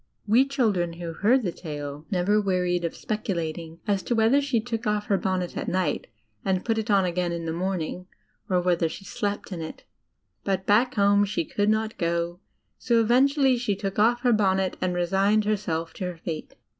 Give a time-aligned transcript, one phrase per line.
[0.25, 4.87] We children who heard the tale never wearied of speculating as to whether she took
[4.87, 6.07] off her bonnet at night
[6.43, 8.07] and put it on again in the morning,
[8.49, 9.83] or whether she slept in it.
[10.43, 12.39] But back home she could not go,
[12.79, 16.55] so eventually she took off her bonnet and resigned herself to her fate.